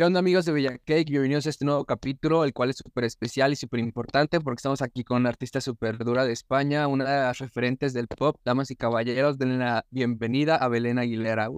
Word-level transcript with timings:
¿Qué 0.00 0.04
onda 0.04 0.20
amigos 0.20 0.46
de 0.46 0.52
Bella 0.52 0.78
Cake? 0.78 1.10
Bienvenidos 1.10 1.46
a 1.46 1.50
este 1.50 1.66
nuevo 1.66 1.84
capítulo, 1.84 2.44
el 2.44 2.54
cual 2.54 2.70
es 2.70 2.78
súper 2.78 3.04
especial 3.04 3.52
y 3.52 3.56
súper 3.56 3.80
importante 3.80 4.40
porque 4.40 4.60
estamos 4.60 4.80
aquí 4.80 5.04
con 5.04 5.18
una 5.18 5.28
artista 5.28 5.60
súper 5.60 5.98
dura 5.98 6.24
de 6.24 6.32
España, 6.32 6.86
una 6.88 7.04
de 7.04 7.10
las 7.10 7.36
referentes 7.36 7.92
del 7.92 8.08
pop, 8.08 8.34
damas 8.42 8.70
y 8.70 8.76
caballeros, 8.76 9.36
denle 9.36 9.58
la 9.58 9.84
bienvenida 9.90 10.56
a 10.56 10.68
Belén 10.68 10.98
Aguilera. 10.98 11.48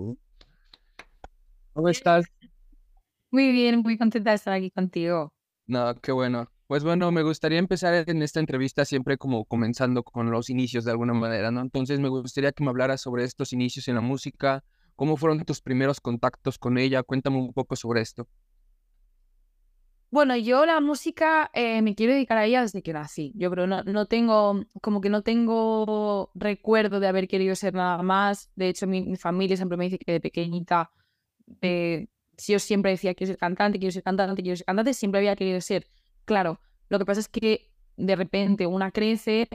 ¿Cómo 1.72 1.88
estás? 1.88 2.24
Muy 3.30 3.52
bien, 3.52 3.78
muy 3.78 3.96
contenta 3.96 4.30
de 4.30 4.34
estar 4.34 4.54
aquí 4.54 4.72
contigo. 4.72 5.32
No, 5.68 5.94
qué 6.00 6.10
bueno. 6.10 6.50
Pues 6.66 6.82
bueno, 6.82 7.12
me 7.12 7.22
gustaría 7.22 7.60
empezar 7.60 8.02
en 8.08 8.22
esta 8.24 8.40
entrevista 8.40 8.84
siempre 8.84 9.18
como 9.18 9.44
comenzando 9.44 10.02
con 10.02 10.32
los 10.32 10.50
inicios 10.50 10.84
de 10.84 10.90
alguna 10.90 11.14
manera, 11.14 11.52
¿no? 11.52 11.60
Entonces 11.60 12.00
me 12.00 12.08
gustaría 12.08 12.50
que 12.50 12.64
me 12.64 12.70
hablaras 12.70 13.02
sobre 13.02 13.22
estos 13.22 13.52
inicios 13.52 13.86
en 13.86 13.94
la 13.94 14.00
música, 14.00 14.64
¿Cómo 15.02 15.16
fueron 15.16 15.44
tus 15.44 15.60
primeros 15.60 16.00
contactos 16.00 16.58
con 16.58 16.78
ella? 16.78 17.02
Cuéntame 17.02 17.36
un 17.36 17.52
poco 17.52 17.74
sobre 17.74 18.02
esto. 18.02 18.28
Bueno, 20.12 20.36
yo 20.36 20.64
la 20.64 20.80
música 20.80 21.50
eh, 21.54 21.82
me 21.82 21.96
quiero 21.96 22.12
dedicar 22.12 22.38
a 22.38 22.44
ella 22.44 22.62
desde 22.62 22.84
que 22.84 22.92
nací. 22.92 23.32
Yo 23.34 23.50
creo, 23.50 23.66
no, 23.66 23.82
no 23.82 24.06
tengo, 24.06 24.64
como 24.80 25.00
que 25.00 25.10
no 25.10 25.22
tengo 25.22 26.30
recuerdo 26.36 27.00
de 27.00 27.08
haber 27.08 27.26
querido 27.26 27.56
ser 27.56 27.74
nada 27.74 28.00
más. 28.04 28.52
De 28.54 28.68
hecho, 28.68 28.86
mi, 28.86 29.16
familia 29.16 29.56
siempre 29.56 29.76
me 29.76 29.86
dice 29.86 29.98
que 29.98 30.12
de 30.12 30.20
pequeñita, 30.20 30.92
eh, 31.62 32.06
yo 32.38 32.60
siempre 32.60 32.92
decía 32.92 33.12
quiero 33.14 33.32
ser 33.32 33.38
cantante, 33.38 33.80
quiero 33.80 33.90
ser 33.90 34.04
cantante, 34.04 34.40
quiero 34.40 34.56
ser 34.56 34.66
cantante, 34.66 34.94
siempre 34.94 35.18
había 35.18 35.34
querido 35.34 35.60
ser. 35.62 35.88
Claro, 36.26 36.60
lo 36.88 37.00
que 37.00 37.06
pasa 37.06 37.18
es 37.18 37.28
que 37.28 37.72
de 37.96 38.14
repente 38.14 38.68
una 38.68 38.92
crece 38.92 39.48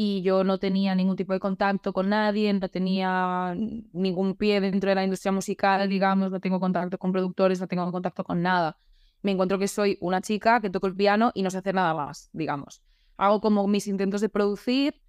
y 0.00 0.22
yo 0.22 0.44
no 0.44 0.58
tenía 0.58 0.94
ningún 0.94 1.16
tipo 1.16 1.32
de 1.32 1.40
contacto 1.40 1.92
con 1.92 2.08
nadie, 2.08 2.52
no 2.52 2.68
tenía 2.68 3.52
ningún 3.92 4.36
pie 4.36 4.60
dentro 4.60 4.90
de 4.90 4.94
la 4.94 5.02
industria 5.02 5.32
musical, 5.32 5.88
digamos, 5.88 6.30
no 6.30 6.38
tengo 6.38 6.60
contacto 6.60 6.98
con 6.98 7.10
productores, 7.10 7.58
no 7.60 7.66
tengo 7.66 7.90
contacto 7.90 8.22
con 8.22 8.40
nada. 8.40 8.78
Me 9.22 9.32
encuentro 9.32 9.58
que 9.58 9.66
soy 9.66 9.98
una 10.00 10.20
chica 10.20 10.60
que 10.60 10.70
toco 10.70 10.86
el 10.86 10.94
piano 10.94 11.32
y 11.34 11.42
no 11.42 11.50
sé 11.50 11.58
hacer 11.58 11.74
nada 11.74 11.94
más, 11.94 12.30
digamos. 12.32 12.80
Hago 13.16 13.40
como 13.40 13.66
mis 13.66 13.88
intentos 13.88 14.20
de 14.20 14.28
producir, 14.28 15.02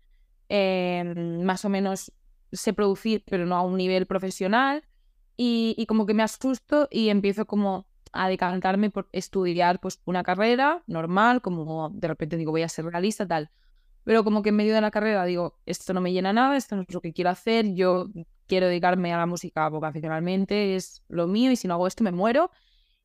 em, 0.48 1.44
más 1.44 1.64
o 1.66 1.70
menos 1.70 2.12
sé 2.52 2.74
producir, 2.74 3.24
pero 3.30 3.46
no 3.46 3.58
a 3.58 3.62
un 3.62 3.78
nivel 3.78 4.08
profesional, 4.08 4.84
y, 5.38 5.76
y 5.78 5.86
como 5.86 6.08
que 6.08 6.16
me 6.16 6.24
asusto 6.24 6.88
y 6.90 7.10
empiezo 7.10 7.46
como 7.46 7.86
a 8.12 8.28
decantarme 8.28 8.90
por 8.90 9.08
estudiar 9.12 9.80
pues 9.80 10.02
una 10.06 10.24
carrera 10.24 10.82
normal, 10.88 11.44
como 11.44 11.92
de 11.92 12.08
repente 12.08 12.38
digo 12.38 12.52
voy 12.52 12.64
a 12.64 12.70
ser 12.70 12.86
realista, 12.86 13.28
tal 13.28 13.52
pero 14.10 14.24
como 14.24 14.42
que 14.42 14.50
en 14.50 14.56
medio 14.56 14.74
de 14.74 14.82
la 14.82 14.90
carrera 14.90 15.24
digo, 15.24 15.60
esto 15.68 15.94
no 15.94 16.02
me 16.02 16.12
llena 16.12 16.34
nada, 16.34 16.58
esto 16.58 16.76
no 16.76 16.82
es 16.82 16.92
lo 16.92 17.00
que 17.00 17.14
quiero 17.14 17.30
hacer, 17.30 17.76
yo 17.76 18.08
quiero 18.48 18.66
dedicarme 18.66 19.14
a 19.14 19.20
la 19.20 19.28
música 19.28 19.70
vocacionalmente, 19.70 20.76
es 20.76 21.04
lo 21.10 21.28
mío 21.28 21.52
y 21.52 21.56
si 21.56 21.68
no 21.68 21.76
hago 21.76 21.86
esto 21.86 22.04
me 22.04 22.12
muero. 22.12 22.50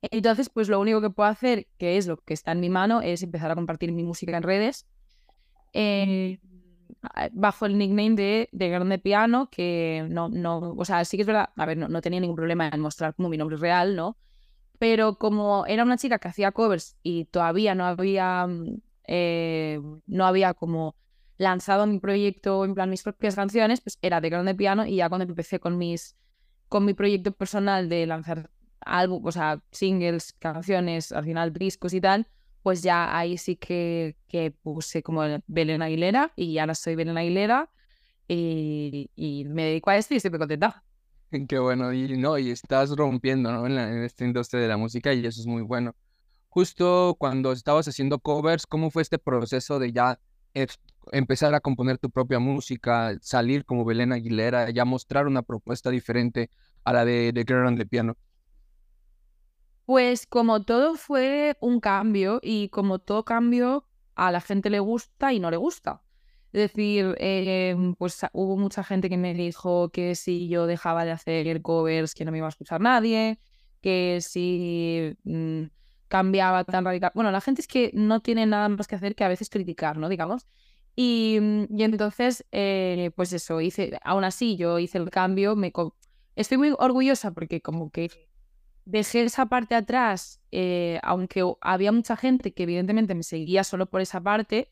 Entonces, 0.00 0.48
pues 0.48 0.70
lo 0.70 0.80
único 0.80 1.02
que 1.02 1.10
puedo 1.10 1.28
hacer, 1.28 1.66
que 1.76 1.98
es 1.98 2.06
lo 2.06 2.16
que 2.16 2.32
está 2.32 2.52
en 2.52 2.60
mi 2.60 2.70
mano, 2.70 3.02
es 3.02 3.22
empezar 3.22 3.50
a 3.50 3.54
compartir 3.54 3.92
mi 3.92 4.02
música 4.02 4.34
en 4.34 4.44
redes. 4.44 4.86
Eh, 5.74 6.38
bajo 7.32 7.66
el 7.66 7.76
nickname 7.76 8.14
de, 8.14 8.48
de 8.52 8.68
Grande 8.70 8.98
Piano, 8.98 9.50
que 9.50 10.06
no, 10.08 10.30
no, 10.30 10.72
o 10.72 10.86
sea, 10.86 11.04
sí 11.04 11.18
que 11.18 11.20
es 11.20 11.26
verdad, 11.26 11.50
a 11.54 11.66
ver, 11.66 11.76
no, 11.76 11.86
no 11.86 12.00
tenía 12.00 12.20
ningún 12.20 12.36
problema 12.36 12.70
en 12.72 12.80
mostrar 12.80 13.14
como 13.14 13.28
mi 13.28 13.36
nombre 13.36 13.58
real, 13.58 13.94
¿no? 13.94 14.16
Pero 14.78 15.18
como 15.18 15.66
era 15.66 15.82
una 15.82 15.98
chica 15.98 16.18
que 16.18 16.28
hacía 16.28 16.52
covers 16.52 16.96
y 17.02 17.26
todavía 17.26 17.74
no 17.74 17.84
había 17.84 18.46
mm, 18.46 18.78
eh, 19.06 19.80
no 20.06 20.26
había 20.26 20.54
como 20.54 20.96
lanzado 21.36 21.86
mi 21.86 21.98
proyecto, 21.98 22.64
en 22.64 22.74
plan 22.74 22.90
mis 22.90 23.02
propias 23.02 23.34
canciones, 23.34 23.80
pues 23.80 23.98
era 24.02 24.20
de 24.20 24.30
grande 24.30 24.54
piano 24.54 24.86
y 24.86 24.96
ya 24.96 25.08
cuando 25.08 25.24
empecé 25.24 25.58
con 25.60 25.78
mis 25.78 26.16
con 26.68 26.84
mi 26.84 26.94
proyecto 26.94 27.32
personal 27.32 27.88
de 27.88 28.06
lanzar 28.06 28.50
álbum, 28.80 29.24
o 29.24 29.32
sea, 29.32 29.62
singles, 29.70 30.32
canciones, 30.32 31.12
al 31.12 31.24
final 31.24 31.52
discos 31.52 31.94
y 31.94 32.00
tal, 32.00 32.26
pues 32.62 32.82
ya 32.82 33.16
ahí 33.16 33.38
sí 33.38 33.56
que, 33.56 34.16
que 34.28 34.50
puse 34.50 35.02
como 35.02 35.22
Belén 35.46 35.82
Aguilera 35.82 36.32
y 36.36 36.58
ahora 36.58 36.74
soy 36.74 36.94
Belén 36.94 37.18
Aguilera 37.18 37.70
y, 38.26 39.10
y 39.14 39.44
me 39.44 39.64
dedico 39.66 39.90
a 39.90 39.96
esto 39.96 40.14
y 40.14 40.16
estoy 40.16 40.30
muy 40.30 40.40
contenta. 40.40 40.82
Qué 41.48 41.58
bueno, 41.58 41.92
y 41.92 42.16
no, 42.16 42.38
y 42.38 42.50
estás 42.50 42.90
rompiendo 42.96 43.52
¿no? 43.52 43.66
en, 43.66 43.78
en 43.78 44.02
esta 44.02 44.24
industria 44.24 44.60
de 44.60 44.68
la 44.68 44.76
música 44.76 45.12
y 45.12 45.24
eso 45.26 45.40
es 45.40 45.46
muy 45.46 45.62
bueno 45.62 45.94
justo 46.54 47.16
cuando 47.18 47.50
estabas 47.50 47.88
haciendo 47.88 48.20
covers, 48.20 48.64
¿cómo 48.64 48.92
fue 48.92 49.02
este 49.02 49.18
proceso 49.18 49.80
de 49.80 49.92
ya 49.92 50.20
empezar 51.10 51.52
a 51.52 51.58
componer 51.58 51.98
tu 51.98 52.10
propia 52.10 52.38
música, 52.38 53.18
salir 53.20 53.64
como 53.64 53.84
Belén 53.84 54.12
Aguilera, 54.12 54.70
ya 54.70 54.84
mostrar 54.84 55.26
una 55.26 55.42
propuesta 55.42 55.90
diferente 55.90 56.50
a 56.84 56.92
la 56.92 57.04
de, 57.04 57.32
de 57.32 57.44
Girl 57.44 57.76
the 57.76 57.86
Piano? 57.86 58.16
Pues 59.84 60.28
como 60.28 60.62
todo 60.62 60.94
fue 60.94 61.56
un 61.60 61.80
cambio 61.80 62.38
y 62.40 62.68
como 62.68 63.00
todo 63.00 63.24
cambio 63.24 63.84
a 64.14 64.30
la 64.30 64.40
gente 64.40 64.70
le 64.70 64.78
gusta 64.78 65.32
y 65.32 65.40
no 65.40 65.50
le 65.50 65.56
gusta. 65.56 66.04
Es 66.52 66.70
decir, 66.72 67.16
em, 67.18 67.96
pues 67.96 68.24
hubo 68.32 68.56
mucha 68.56 68.84
gente 68.84 69.10
que 69.10 69.16
me 69.16 69.34
dijo 69.34 69.88
que 69.88 70.14
si 70.14 70.48
yo 70.48 70.68
dejaba 70.68 71.04
de 71.04 71.10
hacer 71.10 71.62
covers 71.62 72.14
que 72.14 72.24
no 72.24 72.30
me 72.30 72.38
iba 72.38 72.46
a 72.46 72.50
escuchar 72.50 72.80
nadie, 72.80 73.40
que 73.80 74.20
si 74.20 75.16
mm, 75.24 75.64
cambiaba 76.14 76.62
tan 76.62 76.84
radical. 76.84 77.10
Bueno, 77.12 77.32
la 77.32 77.40
gente 77.40 77.60
es 77.60 77.66
que 77.66 77.90
no 77.92 78.20
tiene 78.20 78.46
nada 78.46 78.68
más 78.68 78.86
que 78.86 78.94
hacer 78.94 79.16
que 79.16 79.24
a 79.24 79.28
veces 79.28 79.50
criticar, 79.50 79.96
¿no? 79.96 80.08
Digamos. 80.08 80.46
Y, 80.94 81.40
y 81.68 81.82
entonces, 81.82 82.46
eh, 82.52 83.10
pues 83.16 83.32
eso, 83.32 83.60
hice, 83.60 83.98
aún 84.04 84.22
así 84.22 84.56
yo 84.56 84.78
hice 84.78 84.98
el 84.98 85.10
cambio, 85.10 85.56
me 85.56 85.72
estoy 86.36 86.56
muy 86.56 86.72
orgullosa 86.78 87.32
porque 87.32 87.60
como 87.60 87.90
que 87.90 88.12
dejé 88.84 89.22
esa 89.24 89.46
parte 89.46 89.74
atrás, 89.74 90.40
eh, 90.52 91.00
aunque 91.02 91.42
había 91.60 91.90
mucha 91.90 92.14
gente 92.16 92.54
que 92.54 92.62
evidentemente 92.62 93.16
me 93.16 93.24
seguía 93.24 93.64
solo 93.64 93.86
por 93.86 94.00
esa 94.00 94.20
parte, 94.20 94.70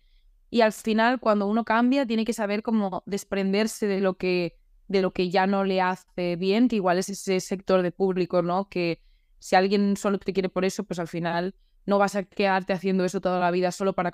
y 0.49 0.61
al 0.61 0.73
final 0.73 1.19
cuando 1.19 1.49
uno 1.49 1.65
cambia 1.65 2.07
tiene 2.07 2.25
que 2.25 2.35
saber 2.35 2.63
cómo 2.63 3.03
desprenderse 3.05 3.89
de 3.89 4.01
lo 4.01 4.15
que 4.15 4.55
de 4.87 5.03
lo 5.03 5.13
que 5.13 5.29
ya 5.29 5.49
no 5.49 5.65
le 5.65 5.81
hace 5.81 6.37
bien, 6.37 6.69
que 6.69 6.77
igual 6.77 6.99
es 6.99 7.09
ese 7.09 7.41
sector 7.41 7.83
de 7.83 7.91
público, 7.91 8.43
¿no? 8.43 8.69
Que, 8.69 9.01
si 9.43 9.57
alguien 9.57 9.97
solo 9.97 10.19
te 10.19 10.33
quiere 10.33 10.49
por 10.49 10.65
eso, 10.65 10.85
pues 10.85 11.01
al 11.01 11.09
final 11.09 11.57
no 11.85 11.99
vas 11.99 12.15
a 12.15 12.23
quedarte 12.23 12.73
haciendo 12.73 13.05
eso 13.05 13.21
toda 13.21 13.41
la 13.41 13.51
vida 13.51 13.73
solo 13.73 13.93
para 13.93 14.13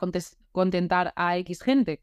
contentar 0.53 1.13
a 1.17 1.37
X 1.37 1.61
gente. 1.63 2.03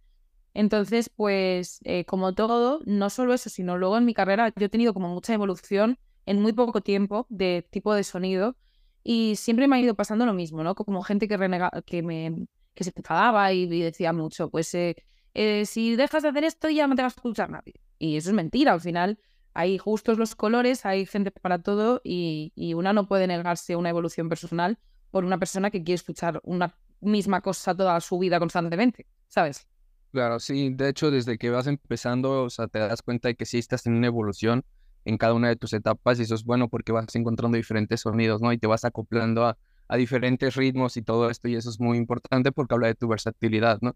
Entonces, 0.53 1.09
pues 1.09 1.79
eh, 1.85 2.05
como 2.05 2.35
todo, 2.35 2.81
no 2.85 3.09
solo 3.09 3.33
eso, 3.33 3.49
sino 3.49 3.79
luego 3.79 3.97
en 3.97 4.05
mi 4.05 4.13
carrera 4.13 4.53
yo 4.55 4.67
he 4.67 4.69
tenido 4.69 4.93
como 4.93 5.09
mucha 5.09 5.33
evolución 5.33 5.97
en 6.27 6.39
muy 6.39 6.53
poco 6.53 6.81
tiempo 6.81 7.25
de 7.29 7.67
tipo 7.71 7.95
de 7.95 8.03
sonido 8.03 8.57
y 9.03 9.37
siempre 9.37 9.67
me 9.67 9.75
ha 9.75 9.79
ido 9.79 9.95
pasando 9.95 10.27
lo 10.27 10.33
mismo, 10.33 10.63
¿no? 10.63 10.75
Como 10.75 11.01
gente 11.01 11.27
que, 11.27 11.35
renega 11.35 11.71
que, 11.83 12.03
me, 12.03 12.45
que 12.75 12.83
se 12.83 12.91
enfadaba 12.95 13.51
y, 13.53 13.65
decía 13.65 14.13
mucho, 14.13 14.51
pues 14.51 14.71
eh, 14.75 14.95
eh, 15.33 15.65
si 15.65 15.95
dejas 15.95 16.21
de 16.21 16.29
hacer 16.29 16.43
esto 16.43 16.69
ya 16.69 16.85
no 16.85 16.95
te 16.95 17.01
vas 17.01 17.13
a 17.13 17.17
escuchar 17.17 17.49
nadie. 17.49 17.73
Y 17.97 18.17
eso 18.17 18.29
es 18.29 18.35
mentira, 18.35 18.73
al 18.73 18.81
final 18.81 19.17
hay 19.55 19.77
justos 19.77 20.17
los 20.17 20.35
colores, 20.35 20.85
hay 20.85 21.05
gente 21.05 21.31
para 21.31 21.59
todo 21.59 22.01
y, 22.03 22.51
una 22.75 22.91
no 22.91 23.07
puede 23.07 23.25
negarse 23.25 23.77
una 23.77 23.89
evolución 23.89 24.27
personal 24.27 24.77
por 25.11 25.23
una 25.23 25.39
persona 25.39 25.71
que 25.71 25.81
quiere 25.81 25.95
escuchar 25.95 26.41
una 26.43 26.77
misma 26.99 27.39
cosa 27.39 27.73
toda 27.73 27.99
su 28.01 28.19
vida 28.19 28.37
constantemente, 28.37 29.07
¿sabes? 29.29 29.65
Claro, 30.11 30.41
sí, 30.41 30.71
de 30.73 30.89
hecho 30.89 31.09
desde 31.09 31.37
que 31.37 31.49
vas 31.49 31.67
empezando, 31.67 32.43
o 32.43 32.49
sea, 32.49 32.67
te 32.67 32.79
das 32.79 33.01
cuenta 33.01 33.29
de 33.29 33.35
que 33.35 33.45
sí 33.45 33.57
estás 33.57 33.85
en 33.85 33.93
una 33.93 34.07
evolución 34.07 34.65
en 35.05 35.17
cada 35.17 35.33
una 35.33 35.47
de 35.47 35.55
tus 35.55 35.71
etapas 35.71 36.19
y 36.19 36.23
eso 36.23 36.35
es 36.35 36.43
bueno 36.43 36.67
porque 36.67 36.91
vas 36.91 37.15
encontrando 37.15 37.55
diferentes 37.55 38.01
sonidos, 38.01 38.41
¿no? 38.41 38.51
Y 38.51 38.57
te 38.57 38.67
vas 38.67 38.83
acoplando 38.83 39.45
a, 39.45 39.57
a 39.87 39.95
diferentes 39.95 40.55
ritmos 40.55 40.97
y 40.97 41.01
todo 41.01 41.29
esto 41.29 41.47
y 41.47 41.55
eso 41.55 41.69
es 41.69 41.79
muy 41.79 41.97
importante 41.97 42.51
porque 42.51 42.73
habla 42.73 42.87
de 42.87 42.95
tu 42.95 43.07
versatilidad, 43.07 43.79
¿no? 43.81 43.95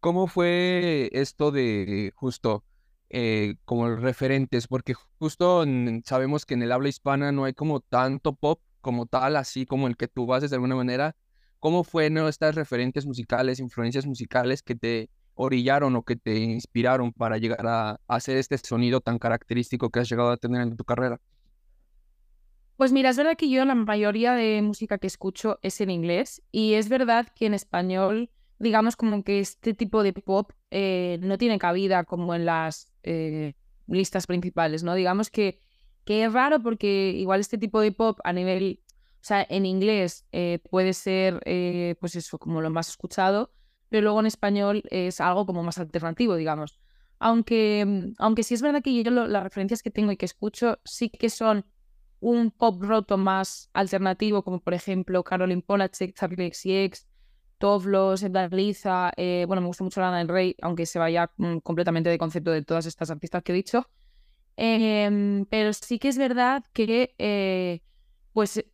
¿Cómo 0.00 0.28
fue 0.28 1.10
esto 1.12 1.50
de 1.50 2.12
justo 2.14 2.64
eh, 3.10 3.56
como 3.64 3.88
referentes, 3.96 4.66
porque 4.66 4.94
justo 4.94 5.64
sabemos 6.04 6.44
que 6.44 6.54
en 6.54 6.62
el 6.62 6.72
habla 6.72 6.88
hispana 6.88 7.32
no 7.32 7.44
hay 7.44 7.54
como 7.54 7.80
tanto 7.80 8.34
pop 8.34 8.60
como 8.80 9.06
tal, 9.06 9.36
así 9.36 9.66
como 9.66 9.88
el 9.88 9.96
que 9.96 10.08
tú 10.08 10.32
haces 10.34 10.50
de 10.50 10.56
alguna 10.56 10.76
manera. 10.76 11.16
¿Cómo 11.58 11.84
fueron 11.84 12.28
estas 12.28 12.54
referentes 12.54 13.06
musicales, 13.06 13.58
influencias 13.58 14.06
musicales 14.06 14.62
que 14.62 14.76
te 14.76 15.10
orillaron 15.34 15.96
o 15.96 16.02
que 16.02 16.16
te 16.16 16.36
inspiraron 16.38 17.12
para 17.12 17.38
llegar 17.38 17.66
a, 17.66 18.00
hacer 18.08 18.36
este 18.36 18.58
sonido 18.58 19.00
tan 19.00 19.18
característico 19.18 19.90
que 19.90 20.00
has 20.00 20.08
llegado 20.10 20.30
a 20.30 20.36
tener 20.36 20.62
en 20.62 20.76
tu 20.76 20.84
carrera? 20.84 21.20
Pues 22.76 22.92
mira, 22.92 23.10
es 23.10 23.16
verdad 23.16 23.36
que 23.36 23.48
yo 23.48 23.64
la 23.64 23.74
mayoría 23.74 24.34
de 24.34 24.62
música 24.62 24.98
que 24.98 25.06
escucho 25.06 25.58
es 25.62 25.80
en 25.80 25.90
inglés 25.90 26.42
y 26.52 26.74
es 26.74 26.88
verdad 26.88 27.26
que 27.34 27.46
en 27.46 27.54
español, 27.54 28.30
digamos 28.58 28.96
como 28.96 29.24
que 29.24 29.40
este 29.40 29.74
tipo 29.74 30.02
de 30.02 30.12
pop 30.12 30.52
eh, 30.70 31.18
no 31.20 31.38
tiene 31.38 31.58
cabida 31.58 32.04
como 32.04 32.34
en 32.34 32.44
las 32.44 32.92
eh, 33.02 33.54
listas 33.86 34.26
principales, 34.26 34.82
¿no? 34.82 34.94
Digamos 34.94 35.30
que, 35.30 35.60
que 36.04 36.24
es 36.24 36.32
raro 36.32 36.62
porque 36.62 37.10
igual 37.16 37.40
este 37.40 37.58
tipo 37.58 37.80
de 37.80 37.92
pop 37.92 38.18
a 38.24 38.32
nivel, 38.32 38.80
o 39.14 39.24
sea, 39.24 39.46
en 39.48 39.66
inglés 39.66 40.26
eh, 40.32 40.60
puede 40.70 40.92
ser, 40.92 41.40
pues 42.00 42.16
eso, 42.16 42.38
como 42.38 42.60
lo 42.60 42.70
más 42.70 42.88
escuchado, 42.88 43.52
pero 43.88 44.02
luego 44.02 44.20
en 44.20 44.26
español 44.26 44.82
es 44.90 45.20
algo 45.20 45.46
como 45.46 45.62
más 45.62 45.78
alternativo, 45.78 46.36
digamos. 46.36 46.78
Aunque, 47.18 48.12
aunque 48.18 48.42
sí 48.44 48.54
es 48.54 48.62
verdad 48.62 48.82
que 48.82 49.02
yo 49.02 49.10
las 49.10 49.42
referencias 49.42 49.82
que 49.82 49.90
tengo 49.90 50.12
y 50.12 50.16
que 50.16 50.26
escucho 50.26 50.78
sí 50.84 51.10
que 51.10 51.30
son 51.30 51.64
un 52.20 52.50
pop 52.50 52.82
roto 52.82 53.16
más 53.16 53.70
alternativo, 53.72 54.42
como 54.42 54.60
por 54.60 54.74
ejemplo 54.74 55.24
Caroline 55.24 55.62
Polachek, 55.62 56.14
Charlie 56.14 56.52
XCX, 56.52 57.07
Tovlos, 57.58 58.22
Edgar 58.22 58.52
Liza, 58.52 59.12
eh, 59.16 59.44
bueno, 59.46 59.60
me 59.60 59.66
gusta 59.66 59.84
mucho 59.84 60.00
Lana 60.00 60.18
del 60.18 60.28
Rey, 60.28 60.56
aunque 60.62 60.86
se 60.86 60.98
vaya 60.98 61.30
mm, 61.36 61.58
completamente 61.58 62.08
de 62.08 62.18
concepto 62.18 62.50
de 62.50 62.62
todas 62.62 62.86
estas 62.86 63.10
artistas 63.10 63.42
que 63.42 63.52
he 63.52 63.54
dicho. 63.54 63.88
Em, 64.56 65.44
pero 65.46 65.72
sí 65.72 65.98
que 65.98 66.08
es 66.08 66.18
verdad 66.18 66.64
que, 66.72 67.14
eh, 67.18 67.80
pues, 68.32 68.64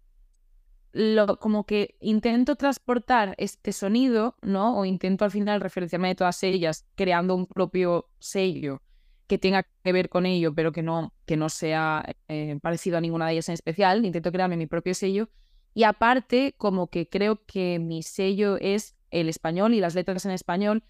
lo, 0.93 1.39
como 1.39 1.65
que 1.67 1.97
intento 2.01 2.57
transportar 2.57 3.35
este 3.39 3.73
sonido, 3.73 4.37
¿no? 4.43 4.79
O 4.79 4.85
intento 4.85 5.25
al 5.25 5.31
final 5.31 5.61
referenciarme 5.61 6.09
de 6.09 6.15
todas 6.15 6.43
ellas, 6.43 6.87
creando 6.95 7.35
un 7.35 7.47
propio 7.47 8.09
sello 8.19 8.81
que 9.27 9.39
tenga 9.39 9.67
que 9.83 9.93
ver 9.93 10.09
con 10.09 10.27
ello, 10.27 10.55
pero 10.55 10.73
que 10.73 10.83
no, 10.83 11.13
que 11.27 11.37
no 11.37 11.49
sea 11.49 12.05
eh, 12.29 12.59
parecido 12.63 12.99
a 12.99 13.01
ninguna 13.01 13.27
de 13.27 13.33
ellas 13.33 13.49
en 13.49 13.55
especial. 13.55 14.05
Intento 14.05 14.31
crearme 14.31 14.57
mi 14.57 14.67
propio 14.67 14.95
sello. 14.95 15.29
Y 15.75 15.83
aparte, 15.83 16.55
como 16.57 16.87
que 16.87 17.09
creo 17.09 17.45
que 17.45 17.81
mi 17.81 18.03
sello 18.03 18.57
es 18.61 18.97
el 19.11 19.29
español 19.29 19.75
y 19.75 19.81
las 19.81 19.95
letras 19.95 20.25
en 20.25 20.31
español 20.31 20.85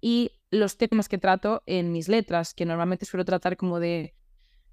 y 0.00 0.32
los 0.50 0.78
temas 0.78 1.08
que 1.08 1.18
trato 1.18 1.62
en 1.66 1.92
mis 1.92 2.08
letras, 2.08 2.54
que 2.54 2.64
normalmente 2.64 3.04
suelo 3.04 3.24
tratar 3.24 3.58
como 3.58 3.78
de 3.80 4.14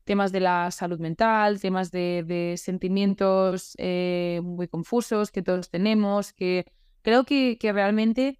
temas 0.06 0.31
de 0.31 0.40
la 0.40 0.72
salud 0.72 1.00
mental, 1.00 1.60
temas 1.60 1.92
de, 1.92 2.56
sentimientos 2.58 3.75
eh, 3.78 4.40
muy 4.42 4.69
confusos 4.69 5.31
que 5.31 5.42
todos 5.42 5.69
tenemos, 5.69 6.31
que 6.31 6.66
creo 7.02 7.25
que, 7.25 7.58
realmente 7.62 8.40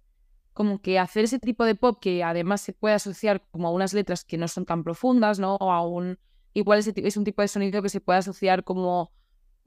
como 0.54 0.80
que 0.80 0.98
hacer 0.98 1.24
ese 1.24 1.38
tipo 1.38 1.64
de 1.64 1.76
pop 1.76 1.98
que 2.00 2.24
además 2.24 2.62
se 2.62 2.72
puede 2.72 2.94
asociar 2.94 3.46
como 3.50 3.68
a 3.68 3.70
unas 3.70 3.92
letras 3.94 4.24
que 4.24 4.38
no 4.38 4.48
son 4.48 4.64
tan 4.64 4.82
profundas, 4.82 5.38
¿no? 5.38 5.56
O 5.56 5.70
a 5.70 5.86
un, 5.86 6.18
igual 6.52 6.80
es, 6.80 6.88
es 6.88 7.16
un 7.16 7.24
tipo 7.24 7.42
de 7.42 7.48
sonido 7.48 7.80
que 7.80 7.90
se 7.90 8.00
puede 8.00 8.18
asociar 8.18 8.64
como 8.64 9.12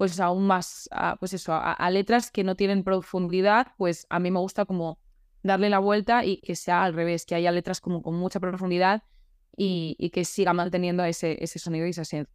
pues 0.01 0.19
aún 0.19 0.47
más, 0.47 0.89
a, 0.91 1.15
pues 1.17 1.31
eso, 1.35 1.53
a, 1.53 1.89
letras 1.91 2.31
que 2.31 2.43
no 2.43 2.55
tienen 2.55 2.83
profundidad, 2.83 3.67
pues 3.77 4.07
a 4.09 4.19
mí 4.19 4.31
me 4.31 4.39
gusta 4.39 4.65
como 4.65 4.97
darle 5.43 5.69
la 5.69 5.77
vuelta 5.77 6.25
y 6.25 6.37
que 6.37 6.55
sea 6.55 6.83
al 6.83 6.95
revés, 6.95 7.23
que 7.23 7.35
haya 7.35 7.51
letras 7.51 7.79
como 7.79 8.01
con 8.01 8.15
mucha 8.15 8.39
profundidad 8.39 9.03
y, 9.55 10.09
que 10.11 10.25
siga 10.25 10.53
manteniendo 10.53 11.03
ese, 11.03 11.37
ese 11.43 11.59
sonido 11.59 11.85
y 11.85 11.91
esa 11.91 12.01
esencia. 12.01 12.33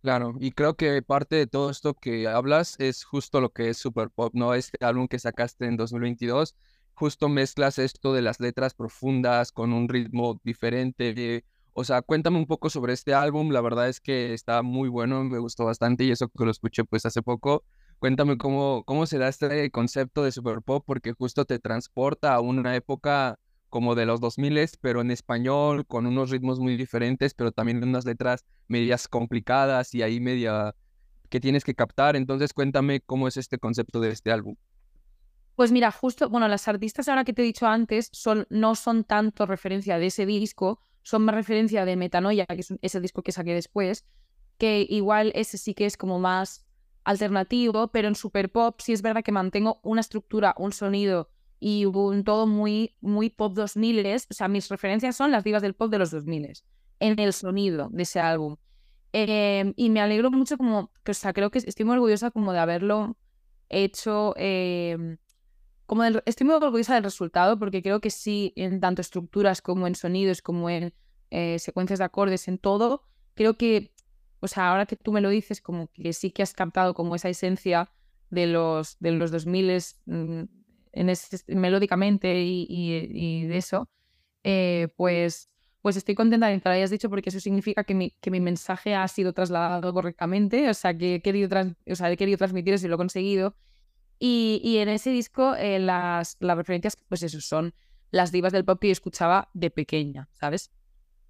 Claro, 0.00 0.36
y 0.38 0.52
creo 0.52 0.76
que 0.76 1.02
parte 1.02 1.34
de 1.34 1.48
todo 1.48 1.70
esto 1.70 1.92
que 1.92 2.28
hablas 2.28 2.76
es 2.78 3.02
justo 3.02 3.40
lo 3.40 3.50
que 3.50 3.70
es 3.70 3.78
Super 3.78 4.08
Pop, 4.08 4.32
¿no? 4.34 4.54
Este 4.54 4.78
álbum 4.84 5.08
que 5.08 5.18
sacaste 5.18 5.66
en 5.66 5.76
2022, 5.76 6.54
justo 6.94 7.28
mezclas 7.28 7.80
esto 7.80 8.12
de 8.12 8.22
las 8.22 8.38
letras 8.38 8.74
profundas 8.74 9.50
con 9.50 9.72
un 9.72 9.88
ritmo 9.88 10.40
diferente. 10.44 11.42
O 11.78 11.84
sea, 11.84 12.00
cuéntame 12.00 12.38
un 12.38 12.46
poco 12.46 12.70
sobre 12.70 12.94
este 12.94 13.12
álbum, 13.12 13.50
la 13.50 13.60
verdad 13.60 13.86
es 13.90 14.00
que 14.00 14.32
está 14.32 14.62
muy 14.62 14.88
bueno, 14.88 15.22
me 15.24 15.38
gustó 15.38 15.66
bastante 15.66 16.04
y 16.04 16.10
eso 16.10 16.26
que 16.28 16.44
lo 16.46 16.50
escuché 16.50 16.84
pues 16.84 17.04
hace 17.04 17.20
poco. 17.20 17.64
Cuéntame 17.98 18.38
cómo, 18.38 18.82
cómo 18.86 19.04
se 19.04 19.18
da 19.18 19.28
este 19.28 19.70
concepto 19.70 20.24
de 20.24 20.32
Super 20.32 20.62
Pop, 20.62 20.84
porque 20.86 21.12
justo 21.12 21.44
te 21.44 21.58
transporta 21.58 22.34
a 22.34 22.40
una 22.40 22.74
época 22.76 23.38
como 23.68 23.94
de 23.94 24.06
los 24.06 24.22
2000, 24.22 24.70
pero 24.80 25.02
en 25.02 25.10
español, 25.10 25.84
con 25.86 26.06
unos 26.06 26.30
ritmos 26.30 26.60
muy 26.60 26.78
diferentes, 26.78 27.34
pero 27.34 27.52
también 27.52 27.84
unas 27.84 28.06
letras 28.06 28.46
medias 28.68 29.06
complicadas 29.06 29.94
y 29.94 30.00
ahí 30.00 30.18
media 30.18 30.74
que 31.28 31.40
tienes 31.40 31.62
que 31.62 31.74
captar. 31.74 32.16
Entonces 32.16 32.54
cuéntame 32.54 33.02
cómo 33.02 33.28
es 33.28 33.36
este 33.36 33.58
concepto 33.58 34.00
de 34.00 34.12
este 34.12 34.32
álbum. 34.32 34.56
Pues 35.56 35.72
mira, 35.72 35.90
justo, 35.90 36.30
bueno, 36.30 36.48
las 36.48 36.68
artistas 36.68 37.08
ahora 37.08 37.24
que 37.24 37.34
te 37.34 37.42
he 37.42 37.44
dicho 37.44 37.66
antes 37.66 38.08
son, 38.12 38.46
no 38.48 38.74
son 38.76 39.04
tanto 39.04 39.44
referencia 39.44 39.98
de 39.98 40.06
ese 40.06 40.24
disco, 40.24 40.80
son 41.06 41.22
más 41.22 41.36
referencia 41.36 41.84
de 41.84 41.94
Metanoia, 41.94 42.46
que 42.46 42.62
es 42.62 42.74
ese 42.82 43.00
disco 43.00 43.22
que 43.22 43.30
saqué 43.30 43.54
después, 43.54 44.04
que 44.58 44.84
igual 44.90 45.30
ese 45.36 45.56
sí 45.56 45.72
que 45.72 45.86
es 45.86 45.96
como 45.96 46.18
más 46.18 46.66
alternativo, 47.04 47.92
pero 47.92 48.08
en 48.08 48.16
Super 48.16 48.50
Pop 48.50 48.80
sí 48.80 48.92
es 48.92 49.02
verdad 49.02 49.22
que 49.22 49.30
mantengo 49.30 49.78
una 49.84 50.00
estructura, 50.00 50.56
un 50.58 50.72
sonido 50.72 51.30
y 51.60 51.84
un 51.84 52.24
todo 52.24 52.48
muy, 52.48 52.96
muy 53.00 53.30
pop 53.30 53.54
2000 53.54 54.04
O 54.04 54.34
sea, 54.34 54.48
mis 54.48 54.68
referencias 54.68 55.14
son 55.14 55.30
las 55.30 55.44
divas 55.44 55.62
del 55.62 55.74
pop 55.74 55.92
de 55.92 55.98
los 55.98 56.10
2000 56.10 56.64
en 56.98 57.20
el 57.20 57.32
sonido 57.32 57.88
de 57.92 58.02
ese 58.02 58.18
álbum. 58.18 58.56
Em, 59.12 59.74
y 59.76 59.90
me 59.90 60.00
alegro 60.00 60.32
mucho 60.32 60.56
como, 60.56 60.90
o 61.08 61.14
sea, 61.14 61.32
creo 61.32 61.52
que 61.52 61.58
estoy 61.58 61.86
muy 61.86 61.94
orgullosa 61.94 62.32
como 62.32 62.52
de 62.52 62.58
haberlo 62.58 63.16
hecho, 63.68 64.34
em, 64.36 65.18
como 65.86 66.04
estoy 66.04 66.46
muy 66.46 66.56
orgullosa 66.56 66.94
del 66.94 67.04
resultado 67.04 67.58
porque 67.58 67.82
creo 67.82 68.00
que 68.00 68.10
sí, 68.10 68.52
en 68.56 68.80
tanto 68.80 69.00
estructuras 69.00 69.62
como 69.62 69.86
en 69.86 69.94
sonidos, 69.94 70.42
como 70.42 70.68
en 70.68 70.92
eh, 71.30 71.58
secuencias 71.58 71.98
de 72.00 72.04
acordes, 72.04 72.48
en 72.48 72.58
todo, 72.58 73.02
creo 73.34 73.56
que, 73.56 73.92
o 74.40 74.48
sea, 74.48 74.70
ahora 74.70 74.86
que 74.86 74.96
tú 74.96 75.12
me 75.12 75.20
lo 75.20 75.28
dices, 75.30 75.60
como 75.60 75.88
que 75.92 76.12
sí 76.12 76.30
que 76.30 76.42
has 76.42 76.52
captado 76.52 76.94
como 76.94 77.14
esa 77.14 77.28
esencia 77.28 77.90
de 78.30 78.46
los, 78.46 78.96
de 78.98 79.12
los 79.12 79.30
2000 79.30 79.70
en 80.06 80.48
melódicamente 81.48 82.42
y, 82.42 83.46
de 83.46 83.56
eso, 83.56 83.88
eh, 84.44 84.88
pues, 84.96 85.50
pues 85.82 85.96
estoy 85.96 86.14
contenta 86.14 86.48
de 86.48 86.60
que 86.60 86.68
lo 86.68 86.74
hayas 86.74 86.90
dicho 86.90 87.10
porque 87.10 87.28
eso 87.28 87.38
significa 87.38 87.84
que 87.84 87.94
mi, 87.94 88.10
que 88.20 88.30
mi 88.30 88.40
mensaje 88.40 88.94
ha 88.94 89.06
sido 89.06 89.32
trasladado 89.32 89.92
correctamente, 89.92 90.68
o 90.68 90.74
sea, 90.74 90.96
que 90.96 91.16
he 91.16 91.22
querido, 91.22 91.48
o 91.86 91.94
sea, 91.94 92.10
he 92.10 92.16
querido 92.16 92.38
transmitir 92.38 92.74
eso 92.74 92.86
y 92.86 92.88
lo 92.88 92.96
he 92.96 92.98
conseguido. 92.98 93.54
Y, 94.18 94.78
en 94.78 94.88
ese 94.88 95.10
disco 95.10 95.54
eh, 95.54 95.78
las, 95.78 96.36
las 96.40 96.56
referencias, 96.56 96.96
pues 97.08 97.20
son 97.20 97.74
las 98.10 98.32
divas 98.32 98.52
del 98.52 98.64
pop 98.64 98.80
que 98.80 98.88
yo 98.88 98.92
escuchaba 98.92 99.50
de 99.52 99.70
pequeña, 99.70 100.28
¿sabes? 100.32 100.70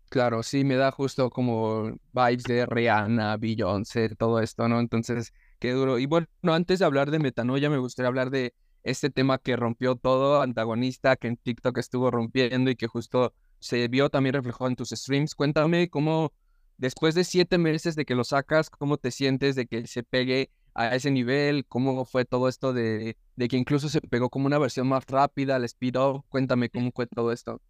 Claro, 0.08 0.42
sí, 0.44 0.62
me 0.62 0.76
da 0.76 0.92
justo 0.92 1.30
como 1.30 1.98
vibes 2.12 2.44
de 2.44 2.64
Rihanna, 2.64 3.36
Beyoncé, 3.38 4.14
todo 4.14 4.40
esto, 4.40 4.68
¿no? 4.68 4.78
Entonces, 4.78 5.32
qué 5.58 5.72
duro. 5.72 5.98
Y 5.98 6.06
bueno, 6.06 6.28
antes 6.44 6.78
de 6.78 6.84
hablar 6.84 7.10
de 7.10 7.18
metanoia, 7.18 7.68
me 7.70 7.78
gustaría 7.78 8.08
hablar 8.08 8.30
de 8.30 8.54
este 8.84 9.10
tema 9.10 9.38
que 9.38 9.56
rompió 9.56 9.96
todo, 9.96 10.42
antagonista, 10.42 11.16
que 11.16 11.26
en 11.26 11.36
TikTok 11.36 11.76
estuvo 11.78 12.12
rompiendo 12.12 12.70
y 12.70 12.76
que 12.76 12.86
justo 12.86 13.34
se 13.58 13.88
vio 13.88 14.08
también 14.08 14.34
reflejado 14.34 14.68
en 14.68 14.76
tus 14.76 14.90
streams. 14.90 15.34
Cuéntame 15.34 15.90
cómo, 15.90 16.32
después 16.78 17.16
de 17.16 17.24
siete 17.24 17.58
meses 17.58 17.96
de 17.96 18.04
que 18.04 18.14
lo 18.14 18.22
sacas, 18.22 18.70
cómo 18.70 18.98
te 18.98 19.10
sientes 19.10 19.56
de 19.56 19.66
que 19.66 19.88
se 19.88 20.04
pegue 20.04 20.50
a 20.76 20.94
ese 20.94 21.10
nivel, 21.10 21.64
cómo 21.66 22.04
fue 22.04 22.26
todo 22.26 22.48
esto 22.48 22.74
de, 22.74 23.16
de 23.34 23.48
que 23.48 23.56
incluso 23.56 23.88
se 23.88 24.02
pegó 24.02 24.28
como 24.28 24.46
una 24.46 24.58
versión 24.58 24.86
más 24.86 25.06
rápida, 25.06 25.56
el 25.56 25.64
speed 25.64 25.96
up. 25.96 26.24
Cuéntame 26.28 26.68
cómo 26.68 26.92
fue 26.94 27.06
todo 27.06 27.32
esto. 27.32 27.62